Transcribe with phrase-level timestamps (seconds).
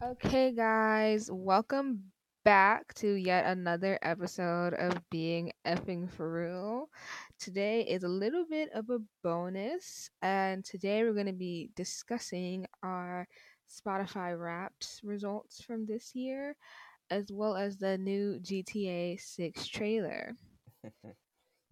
[0.00, 2.04] Okay, guys, welcome
[2.44, 6.88] back to yet another episode of Being Effing For Real.
[7.40, 12.64] Today is a little bit of a bonus, and today we're going to be discussing
[12.84, 13.26] our
[13.68, 16.54] Spotify Wrapped results from this year,
[17.10, 20.36] as well as the new GTA 6 trailer.
[20.84, 21.10] you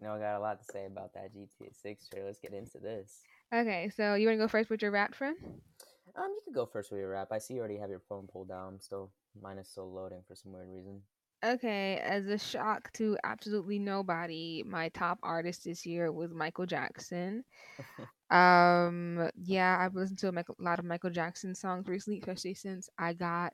[0.02, 2.26] know, I got a lot to say about that GTA 6 trailer.
[2.26, 3.20] Let's get into this.
[3.54, 5.36] Okay, so you want to go first with your Wrapped friend?
[6.16, 7.30] Um, you can go first with your wrap.
[7.30, 8.80] I see you already have your phone pulled down.
[8.80, 9.10] Still,
[9.40, 11.02] mine is still loading for some weird reason.
[11.44, 17.44] Okay, as a shock to absolutely nobody, my top artist this year was Michael Jackson.
[18.30, 22.88] um, yeah, I've listened to a, a lot of Michael Jackson songs recently, especially since
[22.98, 23.52] I got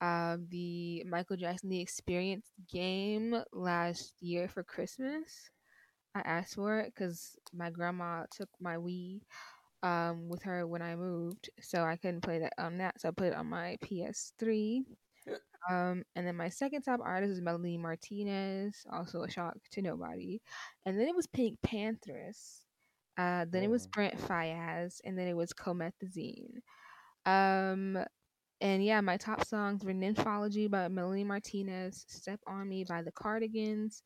[0.00, 5.50] um, the Michael Jackson The Experience game last year for Christmas.
[6.14, 9.20] I asked for it because my grandma took my Wii
[9.82, 13.00] um, with her when I moved, so I couldn't play that on that.
[13.00, 14.84] So I put it on my PS3.
[15.70, 20.40] Um, and then my second top artist is Melanie Martinez, also a shock to nobody.
[20.86, 22.60] And then it was PinkPantheress.
[23.18, 23.90] Uh, then it was Mm.
[23.92, 26.62] Brent Faiyaz, and then it was Comethazine.
[27.26, 27.98] Um,
[28.60, 33.12] and yeah, my top songs were Nymphology by Melanie Martinez, Step on Me by the
[33.12, 34.02] Cardigans,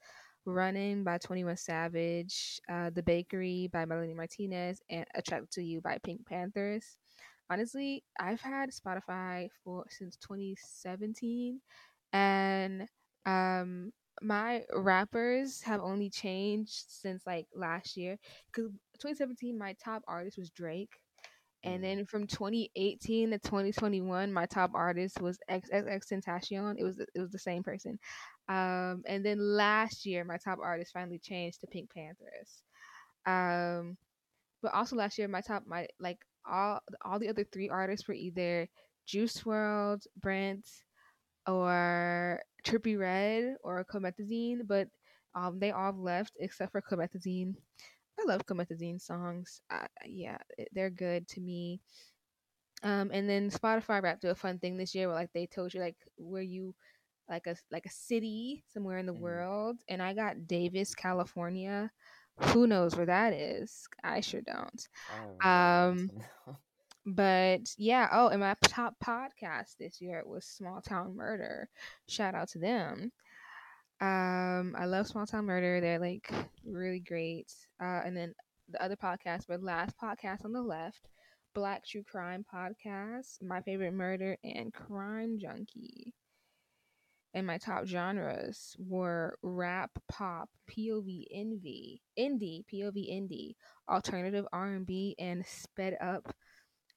[0.47, 5.99] Running by 21 Savage, uh, The Bakery by Melanie Martinez, and Attracted to You by
[6.07, 6.97] PinkPantheress.
[7.51, 11.61] Honestly, I've had Spotify for since 2017
[12.13, 12.89] and
[13.27, 20.39] um my rappers have only changed since like last year because 2017 my top artist
[20.39, 20.93] was drake
[21.65, 21.83] and Mm.
[21.83, 27.39] then from 2018 to 2021 my top artist was XXXTentacion it was it was the
[27.39, 27.99] same person
[28.49, 32.63] um and then last year my top artist finally changed to PinkPantheress
[33.27, 33.97] um
[34.63, 38.15] but also last year my top my like all all the other three artists were
[38.15, 38.69] either
[39.07, 40.67] Juice WRLD brent
[41.47, 44.89] or Trippie Redd or Comethazine, but
[45.35, 47.55] um, they all left except for Comethazine.
[48.19, 49.61] I love Comethazine songs.
[49.71, 50.39] Uh, yeah,
[50.73, 51.81] they're good to me.
[52.83, 55.73] Um, and then Spotify wrapped do a fun thing this year where like they told
[55.73, 56.75] you like where you
[57.29, 59.21] like a like a city somewhere in the Mhm.
[59.21, 61.91] world, and I got Davis, California.
[62.53, 63.87] Who knows where that is?
[64.03, 64.89] I sure don't.
[65.09, 66.57] I don't even know Um, where that's from.
[67.07, 71.69] but yeah, oh, and my top podcast this year was Small Town Murder.
[72.09, 73.13] Shout out to them.
[74.01, 75.81] Um, I love Small Town Murder.
[75.81, 76.31] They're like
[76.65, 77.53] really great.
[77.81, 78.35] Uh, and then
[78.69, 81.09] the other podcast, but last podcast on the left,
[81.55, 86.13] Black True Crime Podcast, My Favorite Murder, and Crime Junkie.
[87.35, 93.55] And my top genres were rap, pop, POV, indie, indie, POV, indie,
[93.93, 96.33] alternative R and B, and sped up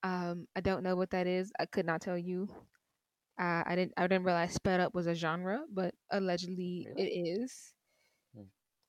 [0.04, 1.52] um, I don't know what that is.
[1.60, 2.48] I could not tell you.
[3.40, 3.94] Uh, I didn't.
[3.98, 7.08] I didn't realize sped up was a genre, but allegedly Really?
[7.08, 7.74] it is.
[8.36, 8.44] Hmm.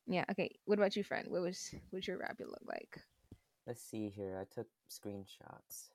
[0.06, 0.24] Yeah.
[0.30, 0.56] Okay.
[0.64, 1.26] What about you, friend?
[1.28, 2.98] What was what's your rap look like?
[3.66, 4.38] Let's see here.
[4.40, 5.90] I took screenshots.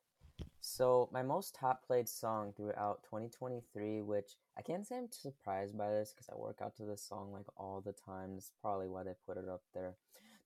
[0.60, 5.90] So my most top played song throughout 2023, which I can't say I'm surprised by
[5.90, 8.34] this because I work out to this song like all the time.
[8.34, 9.96] That's probably why they put it up there.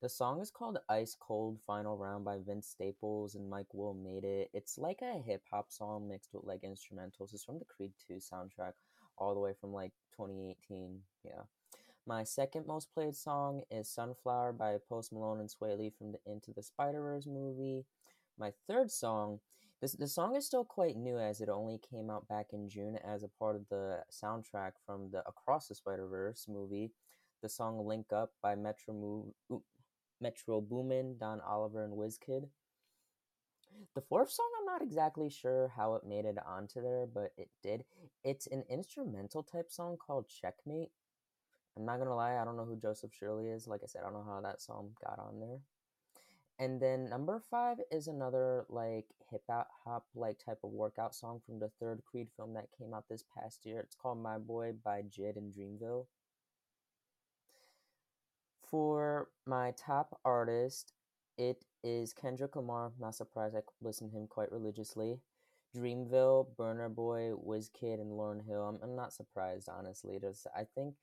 [0.01, 4.23] The song is called Ice Cold Final Round by Vince Staples and Mike Will made
[4.23, 4.49] it.
[4.53, 7.33] It's like a hip hop song mixed with like instrumentals.
[7.33, 8.73] It's from the Creed 2 soundtrack
[9.17, 10.99] all the way from like 2018.
[11.23, 11.43] Yeah.
[12.05, 16.19] My second most played song is Sunflower by Post Malone and Swae Lee from the
[16.25, 17.85] Into the Spider Verse movie.
[18.37, 19.39] My third song,
[19.81, 22.97] this the song is still quite new as it only came out back in June
[23.05, 26.91] as a part of the soundtrack from the Across the Spider Verse movie.
[27.43, 29.61] The song "Link Up" by Metro Move,
[30.19, 32.49] Metro Boomin, Don Toliver, and Wizkid.
[33.93, 37.49] The fourth song, I'm not exactly sure how it made it onto there, but it
[37.61, 37.85] did.
[38.23, 40.89] It's an instrumental type song called Checkmate.
[41.77, 43.67] I'm not gonna lie, I don't know who Joseph Shirley is.
[43.67, 45.59] Like I said, I don't know how that song got on there.
[46.59, 51.59] And then number five is another like hip hop like type of workout song from
[51.59, 53.79] the third Creed film that came out this past year.
[53.79, 56.07] It's called My Boy by Jid and Dreamville.
[58.69, 60.93] For my top artist,
[61.37, 62.91] it is Kendrick Lamar.
[62.99, 65.19] Not surprised, I listen to him quite religiously.
[65.75, 68.63] Dreamville, Burna Boy, Wizkid, and Lauryn Hill.
[68.63, 70.17] I'm, I'm not surprised, honestly.
[70.19, 70.95] Just I think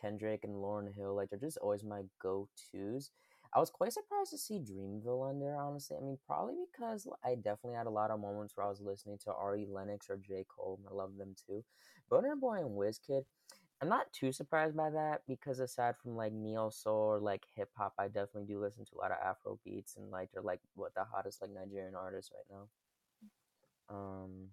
[0.00, 3.10] Kendrick and Lauryn Hill, like they're just always my go-tos.
[3.54, 5.96] I was quite surprised to see Dreamville on there, honestly.
[5.96, 9.18] I mean, probably because I definitely had a lot of moments where I was listening
[9.24, 10.44] to Ari Lennox or J.
[10.48, 11.64] Cole, and I love them too.
[12.10, 13.24] Burna Boy and Wizkid,
[13.80, 17.70] I'm not too surprised by that because aside from like neo soul or like hip
[17.76, 20.60] hop, I definitely do listen to a lot of Afro beats and like they're like
[20.74, 22.68] what the hottest like Nigerian artists right now.
[23.96, 24.48] Um,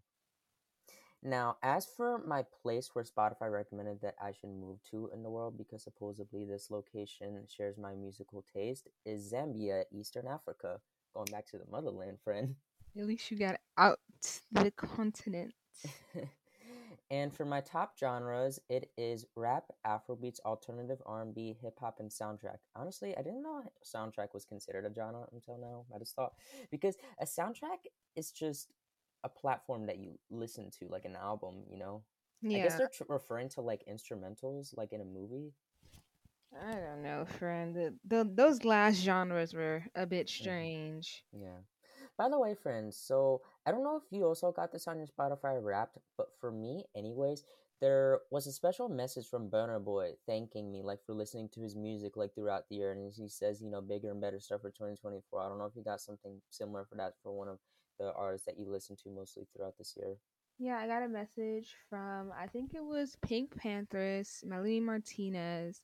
[1.24, 5.30] Now, as for my place where Spotify recommended that I should move to in the
[5.30, 10.80] world because supposedly this location shares my musical taste, is Zambia, Eastern Africa.
[11.14, 12.56] Going back to the motherland, friend.
[12.98, 14.00] At least you got out
[14.52, 15.54] the continent.
[17.12, 22.58] and for my top genres, it is rap, Afrobeats, alternative R&B, hip hop, and soundtrack.
[22.76, 25.86] Honestly, I didn't know soundtrack was considered a genre until now.
[25.94, 26.34] I just thought
[26.72, 27.86] because a soundtrack
[28.16, 28.68] is just
[29.24, 31.64] a platform that you listen to, like an album.
[31.70, 32.04] You know.
[32.42, 32.58] Yeah.
[32.58, 35.54] I guess they're tr- referring to like instrumentals, like in a movie.
[36.60, 37.76] I don't know, friend.
[37.76, 40.42] The, the, those last genres were a bit mm-hmm.
[40.42, 41.24] strange.
[41.32, 41.60] Yeah.
[42.18, 45.08] By the way, friends, so I don't know if you also got this on your
[45.08, 47.44] Spotify Wrapped, but for me, anyways,
[47.80, 51.76] there was a special message from Burna Boy thanking me, like for listening to his
[51.76, 54.70] music, like throughout the year, and he says, you know, bigger and better stuff for
[54.70, 55.42] 2024.
[55.42, 57.58] I don't know if you got something similar for that for one of
[58.02, 60.16] the artists that you listened to mostly throughout this year.
[60.60, 65.82] Yeah, I got a message from I think it was PinkPantheress, Melanie Martinez,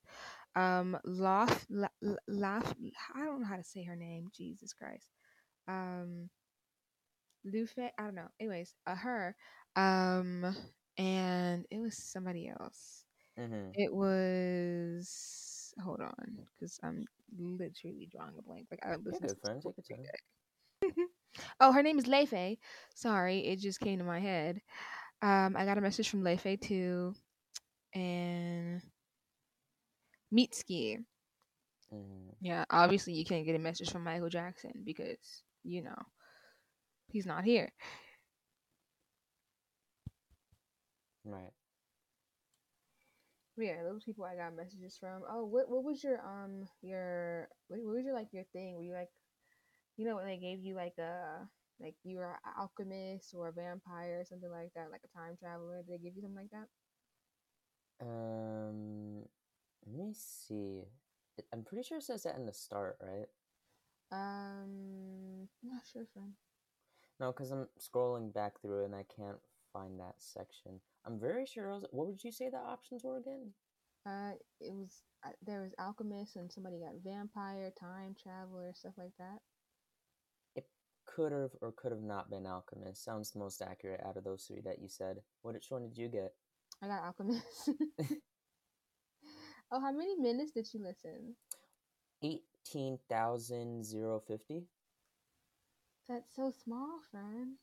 [0.56, 2.74] um, Laugh, Laugh.
[3.16, 4.30] I don't know how to say her name.
[4.36, 5.08] Jesus Christ
[5.68, 6.30] um
[7.46, 8.28] Lufe, I don't know.
[8.40, 9.36] Anyways, uh, her,
[9.76, 10.56] um,
[10.98, 13.06] and it was somebody else.
[13.40, 13.70] Mm-hmm.
[13.74, 17.06] It was hold on, because I'm
[17.38, 18.68] literally drawing a blank.
[18.70, 19.36] Like I listen to
[21.60, 22.58] oh, her name is Lefe.
[22.96, 24.62] Sorry, it just came to my head.
[25.22, 27.14] Um, I got a message from Lefe too,
[27.94, 28.82] and
[30.34, 31.04] Mitski.
[31.94, 32.34] Mm.
[32.42, 35.98] Yeah, obviously you can't get a message from Michael Jackson because you know,
[37.10, 37.72] he's not here.
[41.26, 41.54] Right.
[43.58, 45.24] Yeah, those people I got messages from.
[45.30, 48.76] Oh, what what was your um your what, what was your like your thing?
[48.76, 49.10] Were you like,
[49.98, 51.48] you know, when they gave you like a
[51.80, 55.36] like you were an alchemist or a vampire or something like that, like a time
[55.38, 55.84] traveler?
[55.84, 56.68] Did they give you something like that?
[58.02, 59.24] Um,
[59.86, 60.84] let me see.
[61.54, 63.28] I'm pretty sure it says that in the start, right?
[64.12, 66.34] Um, I'm not sure, friend.
[67.20, 69.40] No, because I'm scrolling back through and I can't
[69.74, 70.80] find that section.
[71.06, 71.70] I'm very sure.
[71.70, 73.52] Was, what would you say the options were again?
[74.06, 79.14] Uh, it was uh, there was alchemist and somebody got vampire, time traveler, stuff like
[79.20, 79.40] that.
[81.18, 83.04] Could have or could have not been alchemist.
[83.04, 85.18] Sounds the most accurate out of those three that you said.
[85.42, 86.34] What which one did you get?
[86.84, 87.44] I got alchemist.
[89.72, 91.36] oh, how many minutes did you listen?
[92.22, 94.68] Eight 15,050.
[96.08, 97.56] That's so small, friend.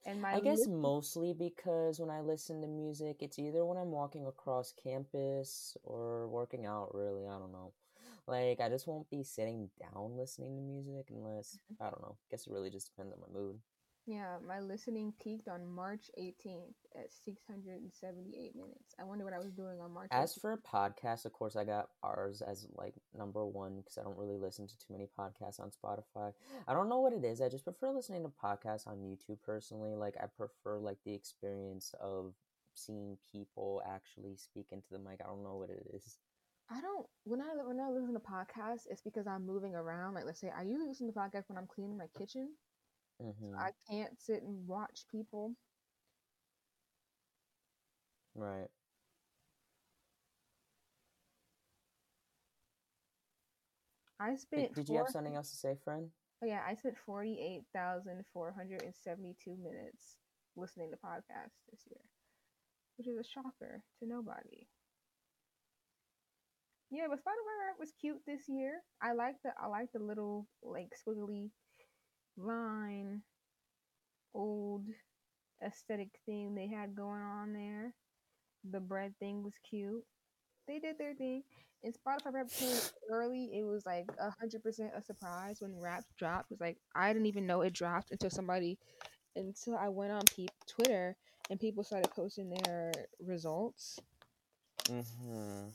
[0.06, 3.90] And my I guess mostly because when I listen to music, it's either when I'm
[3.90, 7.26] walking across campus or working out, really.
[7.26, 7.72] I don't know.
[8.26, 11.82] Like, I just won't be sitting down listening to music unless, mm-hmm.
[11.82, 12.16] I don't know.
[12.18, 13.58] I guess it really just depends on my mood.
[14.06, 18.94] Yeah, my listening peaked on March 18th at 678 minutes.
[19.00, 20.08] I wonder what I was doing on March.
[20.10, 20.40] As 18th.
[20.40, 24.36] for podcasts, of course, I got ours as like number one because I don't really
[24.36, 26.32] listen to too many podcasts on Spotify.
[26.68, 27.40] I don't know what it is.
[27.40, 29.94] I just prefer listening to podcasts on YouTube personally.
[29.94, 32.34] Like, I prefer like the experience of
[32.74, 35.20] seeing people actually speak into the mic.
[35.24, 36.18] I don't know what it is.
[36.70, 40.12] I don't when I when I listen to podcasts, it's because I'm moving around.
[40.12, 42.50] Like, let's say I usually listen to podcasts when I'm cleaning my kitchen
[43.22, 43.58] Mm-hmm.
[43.58, 45.52] I can't sit and watch people.
[48.34, 48.68] Right.
[54.20, 54.74] I spent.
[54.74, 56.08] Did, you have something else to say, friend?
[56.42, 60.16] Oh yeah, I spent forty-eight thousand four hundred and seventy-two minutes
[60.56, 62.00] listening to podcasts this year,
[62.96, 64.66] which is a shocker to nobody.
[66.90, 68.82] Yeah, but Spider-Man was cute this year.
[69.02, 71.50] I like the I like the little like squiggly
[72.36, 73.22] line
[74.34, 74.86] old
[75.64, 77.94] aesthetic thing they had going on there.
[78.70, 80.05] The bread thing was cute.
[80.67, 81.43] They did their thing.
[81.82, 82.76] And Spotify rap came
[83.10, 83.50] early.
[83.55, 86.50] It was like a hundred percent a surprise when rap dropped.
[86.50, 88.79] It was like I didn't even know it dropped until somebody
[89.36, 91.17] until I went on pe- Twitter
[91.50, 93.98] and people started posting their results.
[94.88, 95.69] Mm-hmm.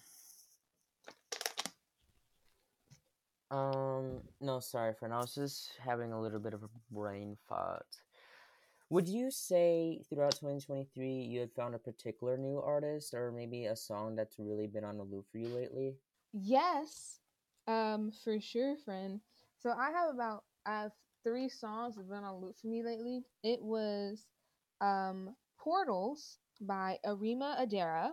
[3.51, 5.13] Um, no, sorry, friend.
[5.13, 7.87] I was just having a little bit of a brain fart.
[8.89, 13.75] Would you say throughout 2023 you had found a particular new artist or maybe a
[13.75, 15.95] song that's really been on the loop for you lately?
[16.33, 17.19] Yes,
[17.67, 19.21] um, for sure, friend.
[19.59, 20.91] So I have about I have
[21.23, 23.23] three songs that have been on loop for me lately.
[23.43, 24.27] It was
[24.81, 28.11] um, Portals by Arima Adara.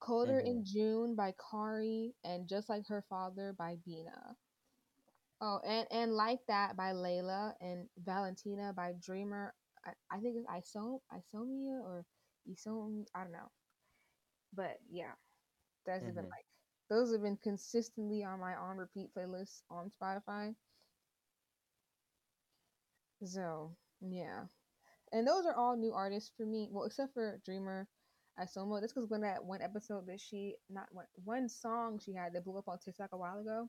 [0.00, 0.40] Colder Mm-hmm.
[0.40, 4.36] in June by Kari, and Just Like Her Father by Bina.
[5.40, 9.54] Oh, and and Like That by Layla, and Valentina by Dreamer.
[9.84, 12.06] I, I think it's Isom Isomia or
[12.50, 13.06] Isom.
[13.14, 13.50] I don't know,
[14.52, 15.12] but yeah,
[15.86, 16.30] that's Mm-hmm.
[16.30, 16.46] like
[16.88, 20.54] those have been consistently on my on repeat playlist on Spotify.
[23.24, 24.46] So yeah,
[25.12, 26.68] and those are all new artists for me.
[26.70, 27.88] Well, except for Dreamer,
[28.40, 28.80] Isomo.
[28.80, 32.44] That's because when that one episode that she not one one song she had that
[32.44, 33.68] blew up on TikTok a while ago.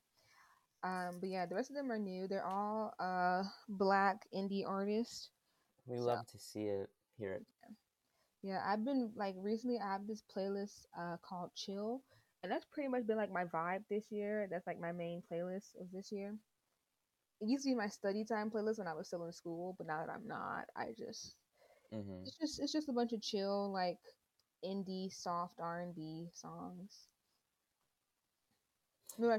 [0.83, 2.27] Um, but yeah, the rest of them are new.
[2.27, 5.31] They're all uh black indie artists.
[5.87, 7.45] We So love to see it, hear it.
[8.43, 12.03] yeah, I've been like recently I have this playlist uh called Chill.
[12.43, 14.47] And that's pretty much been like my vibe this year.
[14.49, 16.37] That's like my main playlist of this year.
[17.41, 19.87] It used to be my study time playlist when I was still in school, but
[19.87, 21.35] now that I'm not, I just
[21.93, 22.25] Mm-hmm.
[22.25, 23.99] it's just it's just a bunch of chill like
[24.65, 27.07] indie soft R&B songs.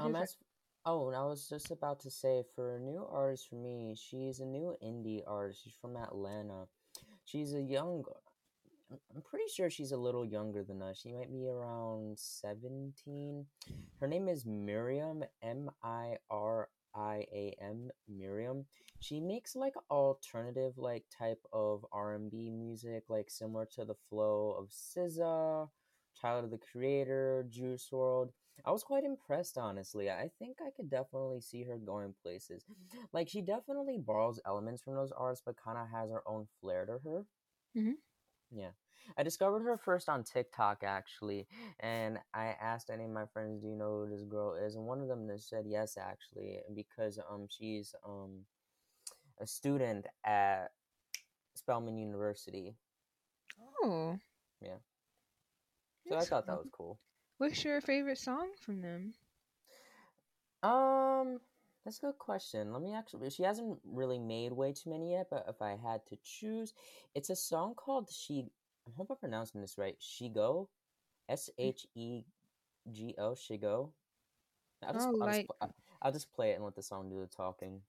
[0.07, 0.37] Um, as
[0.85, 4.41] oh, and I was just about to say for a new artist for me, she's
[4.41, 5.63] a new indie artist.
[5.65, 6.67] She's from Atlanta.
[7.25, 8.05] She's a young.
[8.91, 10.99] I'm- I'm pretty sure she's a little younger than us.
[10.99, 13.47] She might be around seventeen.
[14.01, 15.25] Her name is Miriam.
[15.41, 17.91] M I R I A M.
[18.09, 18.67] Miriam.
[19.01, 23.97] She makes like alternative like type of R and B music, like similar to the
[24.09, 25.69] flow of SZA,
[26.21, 28.31] Child of the Creator, Juice WRLD.
[28.65, 30.11] I was quite impressed, honestly.
[30.11, 32.65] I think I could definitely see her going places.
[33.13, 36.87] Like she definitely borrows elements from those artists, but kind of has her own flair
[36.87, 37.27] to her.
[37.77, 37.95] Mhm.
[38.55, 38.71] Yeah,
[39.17, 41.49] I discovered her first on TikTok actually,
[41.81, 44.87] and I asked any of my friends, "Do you know who this girl is?" And
[44.87, 48.47] one of them said yes, actually, because um she's um
[49.41, 50.73] a student at
[51.55, 52.77] Spelman University.
[53.83, 54.19] Oh,
[54.61, 54.79] Yeah,
[56.09, 56.99] so I thought that was cool.
[57.39, 59.15] What's your favorite song from them?
[60.63, 61.41] Um,
[61.85, 62.73] that's a good question.
[62.73, 63.31] Let me actually.
[63.31, 66.75] She hasn't really made way too many yet, but if I had to choose,
[67.15, 68.47] it's a song called "She."
[68.87, 69.97] I hope I'm pronouncing this right.
[70.01, 70.69] Shigo,
[71.29, 71.69] S mm.
[71.69, 72.25] H E
[72.91, 73.91] G O, Shigo.
[74.85, 75.71] I'll just, Oh, I'll just, like
[76.03, 77.81] I'll just play it and let the song do the talking.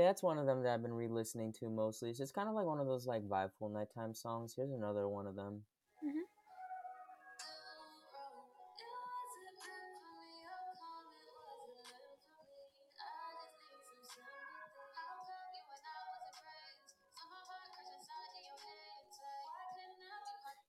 [0.00, 2.08] Yeah, that's one of them that I've been re-listening to mostly.
[2.08, 4.54] It's just kind of like one of those like vibeful nighttime songs.
[4.56, 5.64] Here's another one of them.
[6.02, 6.24] mhm.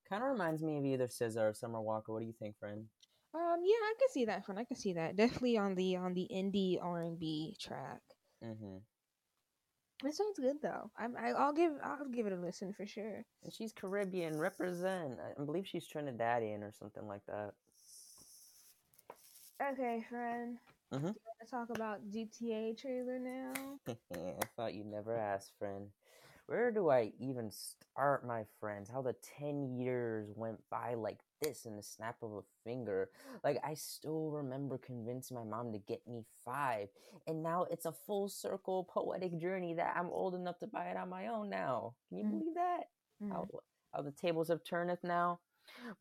[0.10, 2.12] Kind of reminds me of either SZA or Summer Walker.
[2.12, 2.90] What do you think, friend?
[3.34, 4.60] um, yeah, I can see that friend.
[4.60, 5.16] I can see that.
[5.16, 8.02] Definitely on the on the indie R and B track.
[8.44, 8.78] Mm-hmm.
[10.04, 10.90] It sounds good though.
[10.98, 13.24] I'm, I, I'll give I'll give it a listen for sure.
[13.44, 15.20] And she's Caribbean, represent.
[15.20, 17.54] I believe she's Trinidadian or something like that.
[19.62, 20.58] Okay, friend.
[20.92, 21.14] Mhm.
[21.14, 23.80] You want to talk about GTA trailer now?
[24.12, 25.88] I thought you'd never ask, friend.
[26.48, 28.90] Where do I even start, my friends?
[28.90, 33.10] How the 10 years went by like this in the snap of a finger.
[33.44, 36.90] Like, I still remember convincing my mom to get me five.
[37.28, 40.98] And now it's a full circle poetic journey that I'm old enough to buy it
[40.98, 41.96] on my own now.
[42.10, 42.30] Can you Mm.
[42.40, 42.84] believe that?
[43.22, 43.30] Mm.
[43.32, 43.48] How,
[43.94, 45.40] how the tables have turned now?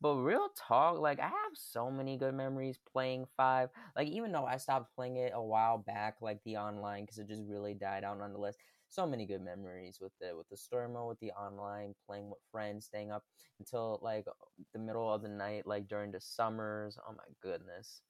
[0.01, 3.69] But real talk, like I have so many good memories playing five.
[3.95, 7.27] Like even though I stopped playing it a while back, like the online, because it
[7.27, 8.55] just really died out nonetheless.
[8.91, 12.39] So many good memories with it, with the story mode, with the online, playing with
[12.51, 13.23] friends, staying up
[13.59, 14.25] until like
[14.73, 16.99] the middle of the night, like during the summers.
[17.07, 18.01] Oh my goodness,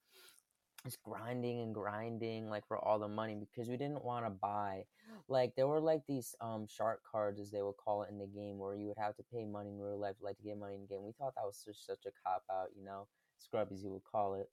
[0.84, 4.84] just grinding and grinding, like for all the money because we didn't want to buy.
[5.28, 8.26] Like there were like these um shark cards, as they would call it in the
[8.26, 10.74] game, where you would have to pay money in real life, like to get money
[10.74, 11.04] in the game.
[11.04, 13.06] We thought that was just such a cop out, you know,
[13.38, 14.50] scrub as you would call it.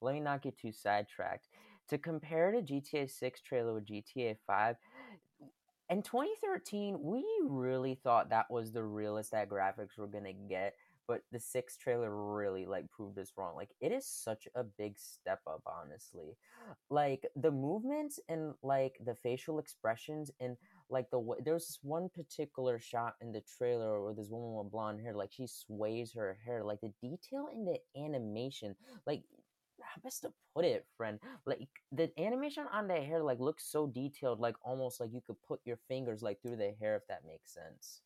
[0.00, 1.48] Let me not get too sidetracked.
[1.88, 4.76] To compare the GTA 6 trailer with GTA 5,
[5.88, 10.74] in 2013, we really thought that was the realest that graphics were gonna get,
[11.06, 13.54] but the 6 trailer really like proved us wrong.
[13.54, 16.36] Like it is such a big step up, honestly.
[16.90, 20.56] Like the movements and like the facial expressions and
[20.90, 24.72] like the way there's this one particular shot in the trailer where this woman with
[24.72, 28.74] blonde hair, like she sways her hair, like the detail in the animation,
[29.06, 29.22] like
[29.96, 31.18] how best to put it, friend?
[31.46, 35.36] Like the animation on the hair like looks so detailed, like almost like you could
[35.46, 38.02] put your fingers like through the hair if that makes sense.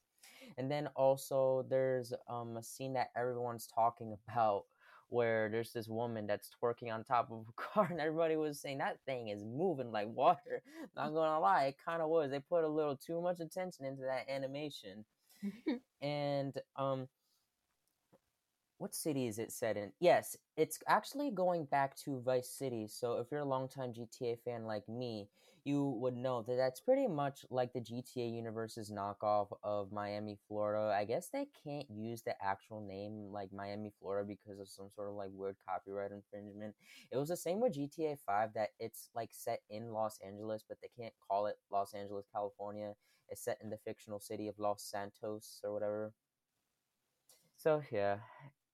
[0.58, 4.64] And then also there's um a scene that everyone's talking about
[5.08, 8.78] where there's this woman that's twerking on top of a car, and everybody was saying
[8.78, 10.62] that thing is moving like water.
[10.96, 12.30] Not gonna lie, it kind of was.
[12.30, 15.04] They put a little too much attention into that animation,
[16.00, 17.08] and um,
[18.80, 19.92] what city is it set in?
[20.00, 22.88] Yes, it's actually going back to Vice City.
[22.88, 25.28] So if you're a longtime GTA fan like me,
[25.64, 30.94] you would know that that's pretty much like the GTA universe's knockoff of Miami, Florida.
[30.96, 35.10] I guess they can't use the actual name like Miami, Florida because of some sort
[35.10, 36.74] of like weird copyright infringement.
[37.12, 40.78] It was the same with GTA 5 that it's like set in Los Angeles, but
[40.80, 42.94] they can't call it Los Angeles, California.
[43.28, 46.14] It's set in the fictional city of Los Santos or whatever.
[47.56, 48.16] So yeah,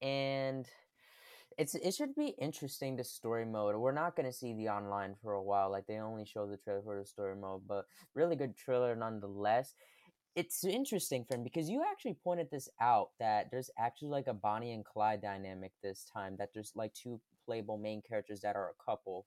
[0.02, 0.66] and
[1.58, 3.76] it's it should be interesting the story mode.
[3.76, 5.70] We're not gonna see the online for a while.
[5.70, 9.74] Like they only show the trailer for the story mode, but really good trailer nonetheless.
[10.36, 14.72] It's interesting, friend, because you actually pointed this out that there's actually like a Bonnie
[14.72, 16.36] and Clyde dynamic this time.
[16.38, 19.26] That there's like two playable main characters that are a couple.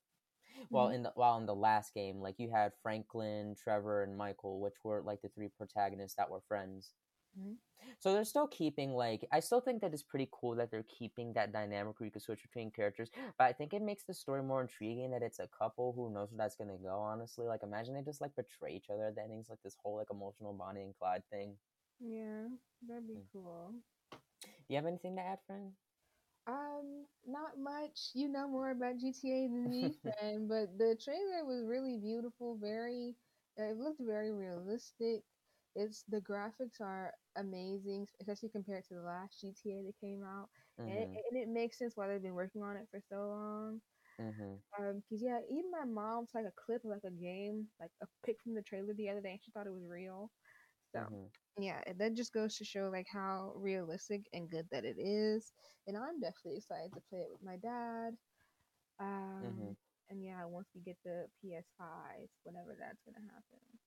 [0.72, 0.96] While Mhm.
[0.96, 4.84] in the while in the last game, like you had Franklin, Trevor, and Michael, which
[4.84, 6.94] were like the three protagonists that were friends.
[7.36, 7.58] Mhm.
[8.00, 11.34] So they're still keeping like I still think that it's pretty cool that they're keeping
[11.34, 13.10] that dynamic where you can switch between characters.
[13.38, 16.32] But I think it makes the story more intriguing that it's a couple who knows
[16.32, 17.00] where that's gonna go.
[17.00, 19.96] Honestly, like imagine they just like betray each other at the endings, like this whole
[19.98, 21.56] like emotional Bonnie and Clyde thing.
[22.00, 22.50] Yeah,
[22.88, 23.26] that'd be Mm.
[23.32, 23.76] cool.
[24.70, 25.76] You have anything to add, friend?
[26.48, 28.12] Um, not much.
[28.14, 32.58] You know more about GTA than me, friend, but the trailer was really beautiful.
[32.58, 33.16] Very,
[33.58, 35.24] it looked very realistic.
[35.80, 40.50] It's the graphics are amazing, especially compared to the last GTA that came out,
[40.88, 41.20] and it, Mm-hmm.
[41.32, 43.82] and it makes sense why they've been working on it for so long.
[44.20, 44.60] Mm-hmm.
[44.80, 47.92] Um, cause yeah, even my mom took like a clip of like a game, like
[48.02, 50.32] a pic from the trailer the other day, and she thought it was real.
[50.96, 51.30] So Mm-hmm.
[51.60, 55.54] yeah, and that just goes to show like how realistic and good that it is.
[55.88, 58.18] And I'm definitely excited to play it with my dad.
[59.00, 59.78] Um, Mhm.
[60.10, 63.80] and yeah, once we get the PS5, whenever that's gonna happen.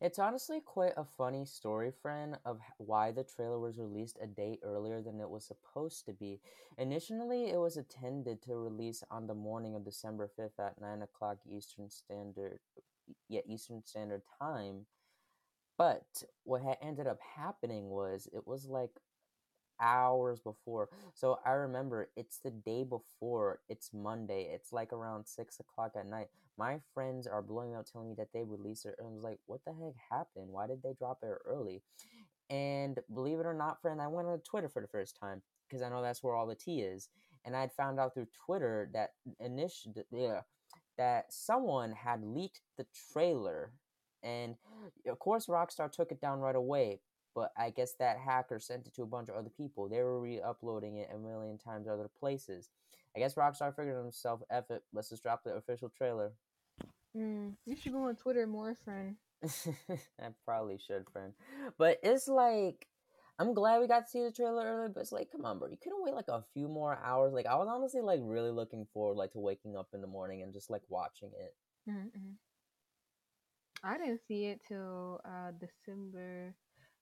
[0.00, 4.58] It's honestly quite a funny story, friend, of why the trailer was released a day
[4.62, 6.40] earlier than it was supposed to be.
[6.76, 11.38] Initially, it was intended to release on the morning of December 5th at 9 o'clock
[11.50, 12.60] Eastern Standard,
[13.28, 14.86] yeah, Eastern Standard Time.
[15.76, 18.90] But what ended up happening was it was like
[19.80, 20.88] hours before.
[21.14, 23.60] So I remember it's the day before.
[23.68, 24.50] It's Monday.
[24.52, 26.28] It's like around six o'clock at night.
[26.58, 28.96] My friends are blowing up telling me that they released it.
[28.98, 30.48] And I was like, what the heck happened?
[30.50, 31.82] Why did they drop it early?
[32.50, 35.82] And believe it or not, friend, I went on Twitter for the first time because
[35.82, 37.08] I know that's where all the tea is.
[37.44, 39.10] And I'd found out through Twitter that
[39.40, 40.40] initially, yeah,
[40.96, 43.72] that someone had leaked the trailer.
[44.22, 44.56] And
[45.06, 47.00] of course, Rockstar took it down right away.
[47.38, 49.88] But I guess that hacker sent it to a bunch of other people.
[49.88, 52.68] They were re uploading it a million times other places.
[53.14, 56.32] I guess Rockstar figured to himself, F it, let's just drop the official trailer.
[57.16, 59.14] Mm, you should go on Twitter more, friend.
[60.20, 61.32] I probably should, friend.
[61.78, 62.88] But it's like
[63.38, 65.68] I'm glad we got to see the trailer early, but it's like, come on, bro,
[65.68, 67.32] you couldn't wait like a few more hours.
[67.32, 70.42] Like I was honestly like really looking forward like to waking up in the morning
[70.42, 71.54] and just like watching it.
[71.88, 72.32] Mm-hmm.
[73.84, 76.56] I didn't see it till uh December.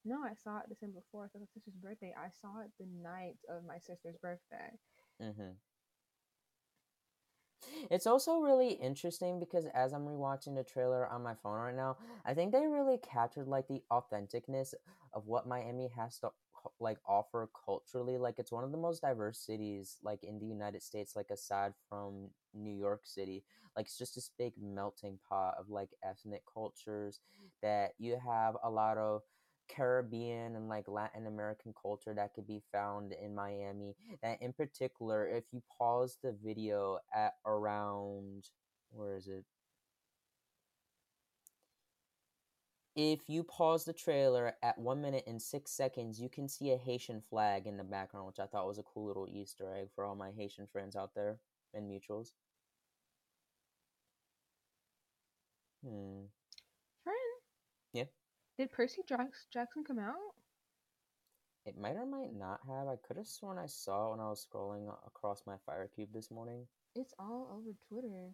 [0.07, 1.33] No, I saw it December fourth.
[1.35, 2.14] It was my sister's birthday.
[2.16, 4.79] I saw it the night of my sister's birthday.
[5.21, 5.53] hmm
[7.90, 11.97] It's also really interesting because as I'm rewatching the trailer on my phone right now,
[12.25, 14.75] I think they really captured like the authenticness
[15.14, 16.31] of what Miami has to
[16.81, 18.19] like offer culturally.
[18.19, 21.73] Like it's one of the most diverse cities like in the United States, like aside
[21.88, 23.45] from New York City.
[23.77, 27.21] Like it's just this big melting pot of like ethnic cultures
[27.62, 29.23] that you have a lot of
[29.68, 33.94] Caribbean and like Latin American culture that could be found in Miami.
[34.22, 38.44] That in particular, if you pause the video at around,
[38.90, 39.44] where is it?
[42.96, 46.79] If you pause the trailer at one minute and six seconds, you can see a
[46.79, 50.05] Haitian flag in the background, which I thought was a cool little Easter egg for
[50.05, 51.38] all my Haitian friends out there
[51.74, 52.33] and mutuals.
[55.85, 56.24] Hmm.
[57.05, 57.16] Friend.
[57.92, 58.05] Yeah.
[58.59, 60.14] Did Percy Jackson come out?
[61.66, 62.88] It might or might not have.
[62.88, 66.09] I could have sworn I saw it when I was scrolling across my fire cube
[66.14, 66.66] this morning.
[66.95, 68.31] It's all over Twitter.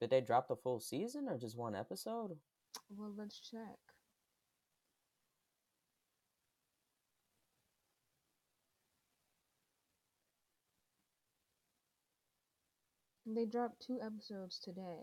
[0.00, 2.36] Did they drop the full season or just one episode?
[2.90, 3.78] Well, let's check.
[13.24, 15.02] They dropped two episodes today.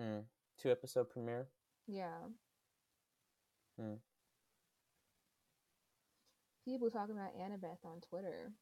[0.00, 0.24] Mm.
[0.62, 1.48] Two episode premiere.
[1.88, 2.28] Yeah.
[3.80, 3.94] Hmm.
[6.64, 8.52] People talking about Annabeth on Twitter.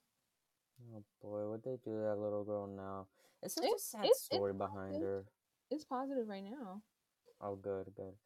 [0.95, 3.09] Oh boy, what they do to that little girl now?
[3.43, 5.25] It's such a sad it's- it's story behind positive.
[5.25, 5.33] her.
[5.71, 6.83] It's positive right now.
[7.41, 8.17] Oh, good, good.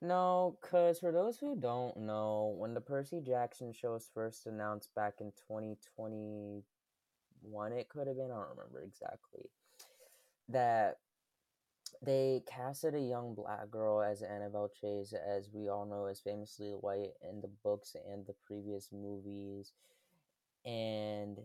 [0.00, 4.94] No, because for those who don't know, when the Percy Jackson show was first announced
[4.94, 9.50] back in 2021, it could have been, I don't remember exactly,
[10.48, 11.00] that
[12.00, 16.70] they casted a young black girl as Annabelle Chase, as we all know is famously
[16.70, 19.72] white in the books and the previous movies.
[20.64, 21.38] And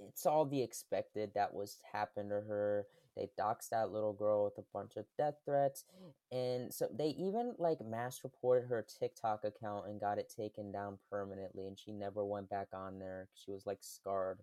[0.00, 2.86] it's all the expected that was happened to her.
[3.16, 5.84] They doxed that little girl with a bunch of death threats,
[6.30, 10.98] and so they even like mass reported her TikTok account and got it taken down
[11.10, 13.28] permanently, and she never went back on there.
[13.34, 14.40] She was like scarred.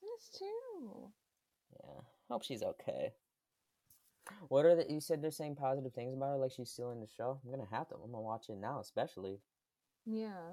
[0.00, 1.12] That's terrible.
[1.74, 3.12] Yeah, hope she's okay.
[4.48, 4.90] What are the?
[4.90, 7.40] You said they're saying positive things about her, like she's still in the show.
[7.44, 7.94] I'm gonna have to.
[7.96, 9.40] I'm gonna watch it now, especially.
[10.04, 10.52] Yeah.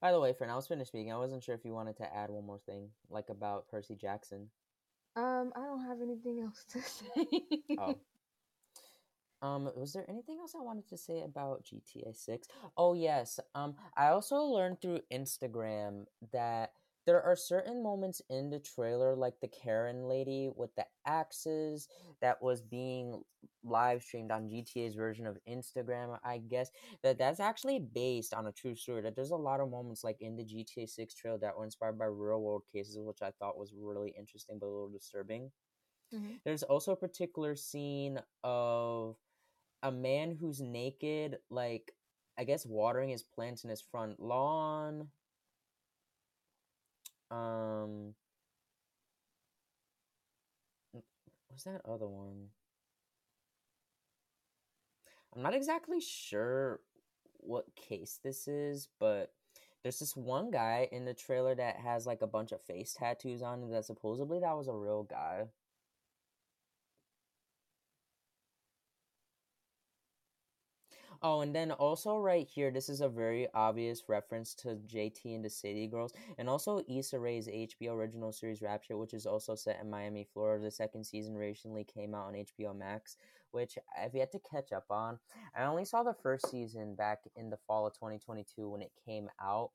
[0.00, 1.12] By the way, friend, I was finished speaking.
[1.12, 4.48] I wasn't sure if you wanted to add one more thing, like about Percy Jackson.
[5.16, 7.76] Um, I don't have anything else to say.
[7.78, 7.98] Oh.
[9.42, 12.48] Um, was there anything else I wanted to say about GTA 6?
[12.76, 13.40] Oh, yes.
[13.54, 16.74] Um, I also learned through Instagram that
[17.04, 21.88] there are certain moments in the trailer, like the Karen lady with the axes
[22.20, 23.24] that was being
[23.64, 26.70] live streamed on GTA's version of Instagram, I guess,
[27.02, 29.02] that that's actually based on a true story.
[29.02, 31.98] That there's a lot of moments like in the GTA 6 trailer that were inspired
[31.98, 35.50] by real world cases, which I thought was really interesting but a little disturbing.
[36.12, 36.40] Mhm.
[36.44, 39.16] There's also a particular scene of
[39.82, 41.92] a man who's naked, like
[42.38, 45.08] I guess watering his plants in his front lawn.
[47.30, 48.14] Um,
[51.48, 52.48] what's that other one?
[55.34, 56.80] I'm not exactly sure
[57.38, 59.32] what case this is, but
[59.82, 63.42] there's this one guy in the trailer that has like a bunch of face tattoos
[63.42, 65.46] on him that supposedly that was a real guy.
[71.24, 75.44] Oh, and then also right here, this is a very obvious reference to JT and
[75.44, 79.54] the City Girls, and also Issa Rae's HBO original series Rap Shit, which is also
[79.54, 80.64] set in Miami, Florida.
[80.64, 83.16] The second season recently came out on HBO Max,
[83.52, 85.20] which I've yet to catch up on.
[85.56, 89.28] I only saw the first season back in the fall of 2022 when it came
[89.40, 89.70] out,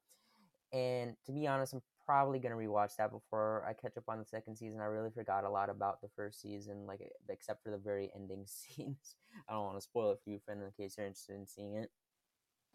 [0.73, 4.25] and to be honest, I'm probably gonna rewatch that before I catch up on the
[4.25, 4.81] second season.
[4.81, 8.45] I really forgot a lot about the first season, like except for the very ending
[8.47, 9.17] scenes.
[9.49, 11.75] I don't want to spoil it for you, friend, in case you're interested in seeing
[11.75, 11.91] it.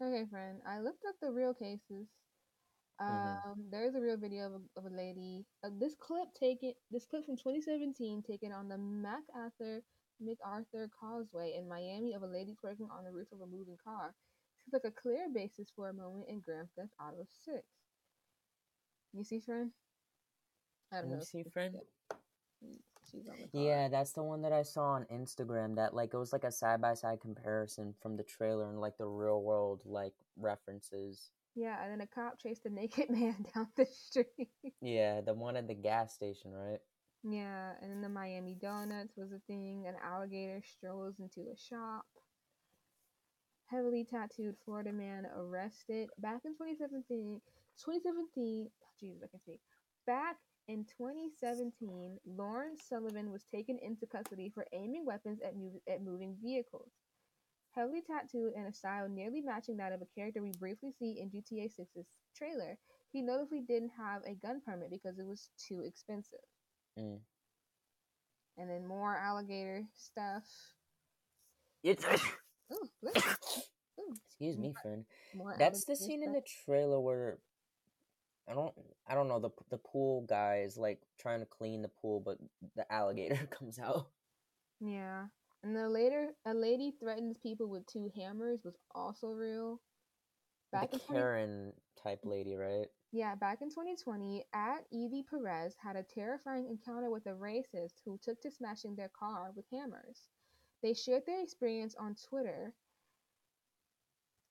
[0.01, 0.61] Okay, friend.
[0.67, 2.07] I looked up the real cases.
[2.99, 3.71] Um, Mhm.
[3.71, 5.45] there's a real video of a, of a lady.
[5.63, 9.83] Uh, this clip taken, this clip from 2017, taken on the MacArthur
[10.19, 14.15] MacArthur Causeway in Miami, of a lady twerking on the roof of a moving car.
[14.57, 17.82] Seems like a clear basis for a moment in Grand Theft Auto 6.
[19.13, 19.71] You see, friend?
[20.91, 21.21] I don't me know.
[21.21, 21.75] if see, you friend.
[21.75, 22.17] that.
[23.11, 23.61] She's on the car.
[23.61, 25.75] Yeah, that's the one that I saw on Instagram.
[25.75, 28.97] That like it was like a side by side comparison from the trailer and like
[28.97, 31.29] the real world like references.
[31.55, 34.49] Yeah, and then a cop chased a naked man down the street.
[34.81, 36.79] Yeah, the one at the gas station, right?
[37.23, 39.85] Yeah, and then the Miami Donuts was a thing.
[39.87, 42.05] An alligator strolls into a shop.
[43.67, 47.39] Heavily tattooed Florida man arrested back in 2017.
[47.79, 48.69] 2017,
[49.03, 49.59] Jesus, I can speak.
[50.07, 50.37] Back
[50.67, 55.53] in 2017, Lauren Sullivan was taken into custody for aiming weapons at,
[55.91, 56.91] at moving vehicles.
[57.75, 61.29] Heavily tattooed and a style nearly matching that of a character we briefly see in
[61.29, 62.77] GTA 6's trailer,
[63.11, 66.39] he notably didn't have a gun permit because it was too expensive
[66.99, 67.17] Mm.
[68.57, 70.43] and then more alligator stuff.
[71.83, 72.05] It's
[72.71, 72.89] Ooh.
[73.99, 75.05] Ooh, excuse me, friend.
[75.57, 77.39] That's the scene in the trailer where
[78.49, 78.73] I don't
[79.07, 82.37] I don't know the the pool guy is like trying to clean the pool, but
[82.75, 84.07] the alligator comes out.
[84.79, 85.25] Yeah,
[85.63, 89.81] and the later, a lady threatens people with two hammers was also real.
[90.71, 92.31] Back the in 20, Karen type mm.
[92.31, 92.87] lady, right?
[93.13, 98.17] yeah, back in 2020, at Evie Perez had a terrifying encounter with a racist who
[98.17, 100.29] took to smashing their car with hammers.
[100.81, 102.73] They shared their experience on Twitter.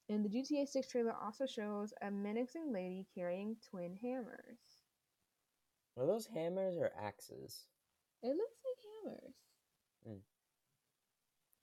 [0.08, 4.58] And the GTA 6 trailer also shows a menacing lady carrying twin hammers.
[5.96, 7.66] Are those hammers or axes?
[8.22, 9.34] It looks like hammers.
[10.08, 10.20] Mm.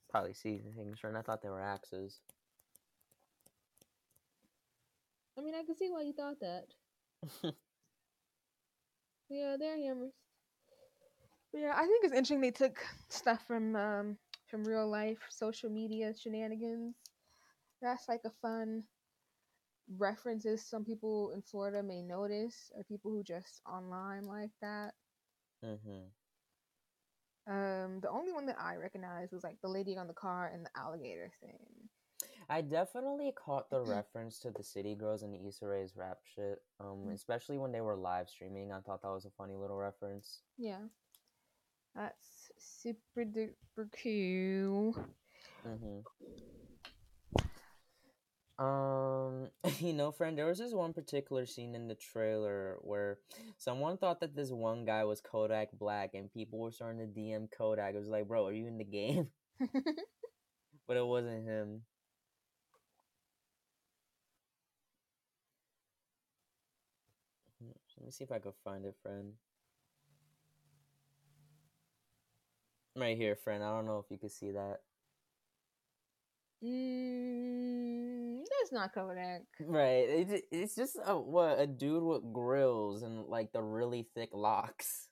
[0.08, 1.16] Probably see things, friend.
[1.16, 2.20] I thought they were axes.
[5.38, 6.66] I mean, I can see why you thought that.
[9.30, 10.12] Yeah, they're hammers.
[11.52, 14.16] But yeah, I think it's interesting they took stuff from um,
[14.48, 16.96] from real life social media shenanigans.
[17.82, 18.84] That's like a fun
[19.98, 24.92] references some people in Florida may notice, or people who just online like that.
[25.64, 26.06] Mm-hmm.
[27.52, 30.64] Um, the only one that I recognized was like the lady on the car and
[30.64, 31.58] the alligator thing.
[32.48, 36.62] I definitely caught the reference to the City Girls and the Issa Rae's rap shit.
[36.78, 37.14] Um, Mm.
[37.14, 38.72] especially when they were live streaming.
[38.72, 40.42] I thought that was a funny little reference.
[40.58, 40.82] Yeah,
[41.96, 44.94] that's super duper cool.
[45.66, 46.00] Mm-hmm.
[48.60, 49.48] Um,
[49.80, 53.18] you know, friend, there was this one particular scene in the trailer where
[53.58, 57.48] someone thought that this one guy was Kodak Black, and people were starting to DM
[57.48, 57.94] Kodak.
[57.94, 59.28] It was like, bro, are you in the game?
[60.86, 61.82] but it wasn't him.
[67.58, 69.34] Hmm, Let me see if I could find it, friend.
[72.96, 73.64] Right here, friend.
[73.64, 74.82] I don't know if you could see that.
[76.62, 79.42] Mm, that's not Kodak.
[79.60, 80.06] Right.
[80.08, 85.08] It's, it's just a, what a dude with grills and like the really thick locks.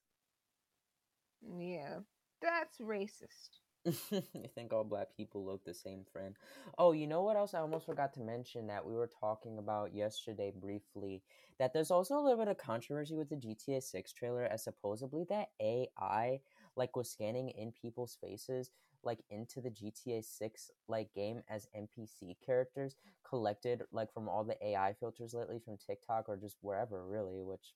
[1.42, 2.00] Yeah,
[2.40, 3.60] that's racist.
[3.86, 6.34] I think all black people look the same, friend.
[6.78, 7.54] Oh, you know what else?
[7.54, 11.22] I almost forgot to mention that we were talking about yesterday briefly.
[11.58, 15.24] That there's also a little bit of controversy with the GTA 6 trailer, as supposedly
[15.30, 16.40] that AI
[16.76, 18.70] like was scanning in people's faces
[19.02, 22.96] like into the GTA 6 like game as NPC characters
[23.28, 27.74] collected like from all the AI filters lately from TikTok or just wherever really, which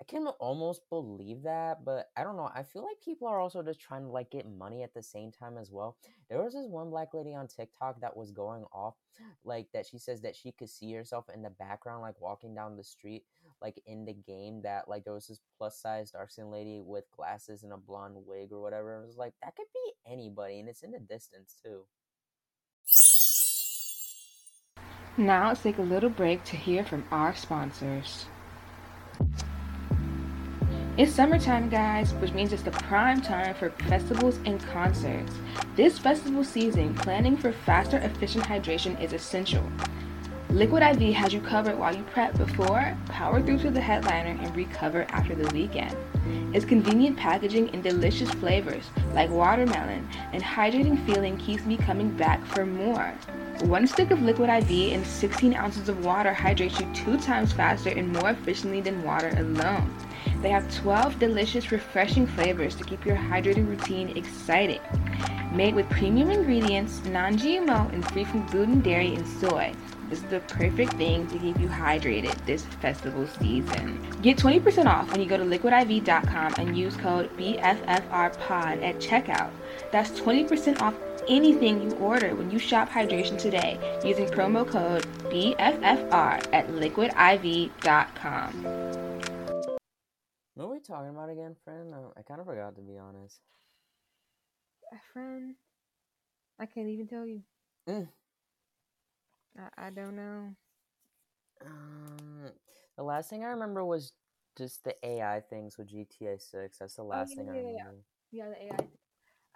[0.00, 2.50] I can almost believe that, but I don't know.
[2.52, 5.30] I feel like people are also just trying to like get money at the same
[5.30, 5.96] time as well.
[6.28, 8.96] There was this one black lady on TikTok that was going off,
[9.44, 12.76] like that she says that she could see herself in the background, like walking down
[12.76, 13.24] the street,
[13.64, 14.60] like in the game.
[14.62, 18.16] That like there was this plus size dark skinned lady with glasses and a blonde
[18.26, 19.02] wig or whatever.
[19.02, 21.84] It was like that could be anybody, and it's in the distance too.
[25.16, 28.26] Now let's take a little break to hear from our sponsors.
[30.96, 35.32] It's summertime, guys, which means it's the prime time for festivals and concerts.
[35.74, 39.64] This festival season, planning for faster, efficient hydration is essential.
[40.54, 44.54] Liquid IV has you covered while you prep before, power through to the headliner, and
[44.54, 45.96] recover after the weekend.
[46.54, 52.46] Its convenient packaging and delicious flavors like watermelon and hydrating feeling keeps me coming back
[52.46, 53.12] for more.
[53.62, 57.90] One stick of liquid IV and 16 ounces of water hydrates you two times faster
[57.90, 59.92] and more efficiently than water alone.
[60.40, 64.80] They have 12 delicious, refreshing flavors to keep your hydrating routine exciting.
[65.52, 69.72] Made with premium ingredients, non GMO, and free from gluten, dairy, and soy.
[70.08, 73.98] This is the perfect thing to keep you hydrated this festival season.
[74.22, 79.50] Get 20% off when you go to liquidiv.com and use code BFFRPOD at checkout.
[79.90, 80.94] That's 20% off
[81.28, 88.24] anything you order when you shop hydration today using promo code BFFR at liquidiv.com.
[90.54, 91.92] What were we talking about again, friend?
[92.16, 93.40] I kind of forgot to be honest.
[95.12, 95.54] Friend,
[96.60, 97.42] I can't even tell you.
[97.88, 98.08] Mm.
[99.58, 100.54] I, I don't know.
[101.64, 102.50] Um,
[102.96, 104.12] the last thing I remember was
[104.56, 106.78] just the AI things with GTA Six.
[106.78, 108.04] That's the last yeah, thing I remember.
[108.32, 108.88] Yeah, the AI.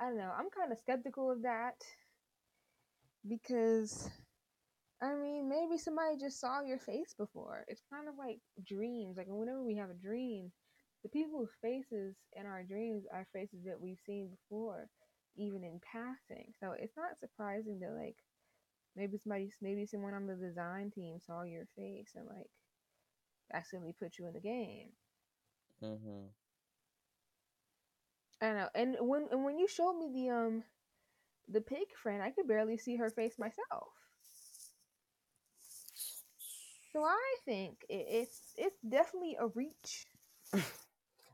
[0.00, 0.32] I don't know.
[0.36, 1.74] I'm kind of skeptical of that
[3.28, 4.08] because,
[5.02, 7.64] I mean, maybe somebody just saw your face before.
[7.68, 9.16] It's kind of like dreams.
[9.16, 10.52] Like whenever we have a dream,
[11.02, 14.88] the people's faces in our dreams are faces that we've seen before,
[15.36, 16.52] even in passing.
[16.60, 18.16] So it's not surprising that like
[18.98, 22.50] maybe somebody, maybe someone on the design team saw your face and like
[23.54, 24.88] accidentally put you in the game.
[25.82, 26.26] Mm-hmm.
[28.40, 28.68] I don't know.
[28.74, 30.64] And when and when you showed me the um
[31.48, 33.88] the pig friend, I could barely see her face myself.
[36.92, 40.06] So I think it, it's it's definitely a reach.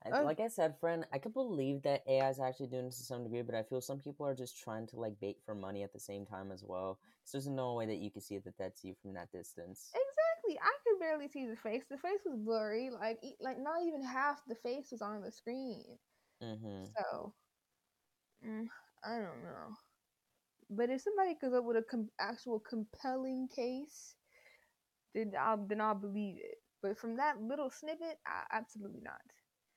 [0.05, 2.99] I, Uh, like I said, friend, I could believe that AI is actually doing this
[2.99, 5.55] to some degree, but I feel some people are just trying to like bait for
[5.55, 6.99] money at the same time as well.
[7.23, 9.93] 'Cause there's no way that you can see that that's you from that distance.
[9.95, 10.59] Exactly.
[10.61, 11.87] I could barely see the face.
[11.89, 12.91] The face was blurry.
[12.91, 15.99] Like like not even half the face was on the screen.
[16.43, 16.85] Mm-hmm.
[16.97, 17.35] So
[18.45, 18.69] mm,
[19.05, 19.77] I don't know.
[20.71, 24.17] But if somebody comes up with a com- actual compelling case,
[25.15, 26.63] then I'll then I'll believe it.
[26.83, 29.23] But from that little snippet, I, absolutely not.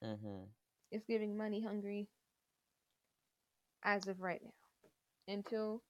[0.03, 0.45] Mm-hmm.
[0.91, 2.07] It's giving money hungry
[3.83, 5.81] as of right now until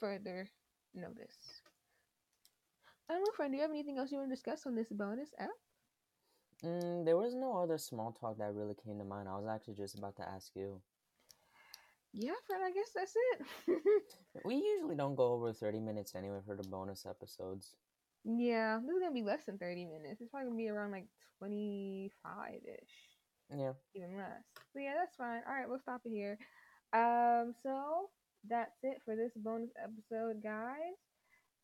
[0.00, 0.48] further
[0.94, 1.62] notice.
[3.08, 3.52] I don't know, friend.
[3.52, 5.50] Do you have anything else you want to discuss on this bonus app?
[6.64, 9.28] Mm, there was no other small talk that really came to mind.
[9.28, 10.80] I was actually just about to ask you.
[12.12, 12.62] Yeah, friend.
[12.64, 13.46] I guess that's it.
[14.44, 17.76] We usually don't go over 30 minutes anyway for the bonus episodes.
[18.24, 20.20] Yeah, this is gonna be less than thirty minutes.
[20.20, 21.06] It's probably gonna be around like
[21.38, 22.94] twenty five ish.
[23.56, 23.72] Yeah.
[23.94, 24.42] even less.
[24.72, 25.42] So yeah, that's fine.
[25.46, 26.38] All right, we'll stop it here.
[26.92, 28.08] Um, so
[28.48, 30.96] that's it for this bonus episode, guys.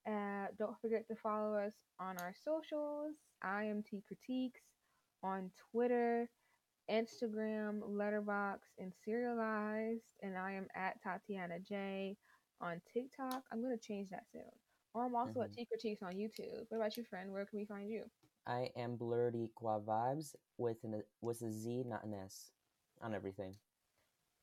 [0.06, 3.14] Uh, don't forget to follow us on our socials.
[3.44, 4.60] IMT Critiques
[5.22, 6.28] on Twitter,
[6.90, 10.12] Instagram, Letterbox, and Serialized.
[10.22, 12.16] And I am at Tatiana J
[12.60, 13.42] on TikTok.
[13.52, 14.42] I'm gonna change that soon.
[14.94, 15.54] Or I'm also at Mhm.
[15.54, 16.66] T Critiques on YouTube.
[16.68, 17.32] What about you, friend?
[17.32, 18.10] Where can we find you?
[18.46, 22.52] I am Blerdiqua Vibes with an with a Z, not an S,
[23.00, 23.56] on everything.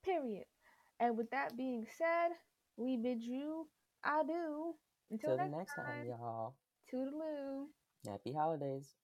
[0.03, 0.45] Period.
[0.99, 2.29] And with that being said,
[2.77, 3.69] we bid you
[4.03, 4.75] adieu.
[5.09, 6.55] Until Till the next, next time, y'all.
[6.91, 7.67] Toodaloo.
[8.05, 8.95] Happy holidays.